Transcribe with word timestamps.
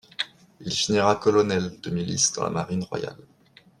Il 0.61 0.71
finira 0.73 1.13
colonel 1.17 1.79
de 1.79 1.91
milice 1.91 2.33
dans 2.33 2.45
la 2.45 2.49
marine 2.49 2.83
royale. 2.85 3.19